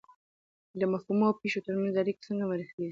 د 0.79 0.81
مفهومونو 0.91 1.27
او 1.29 1.39
پېښو 1.41 1.59
ترمنځ 1.65 1.93
اړیکه 1.97 2.21
څنګه 2.27 2.43
معرفي 2.49 2.71
کیږي؟ 2.73 2.79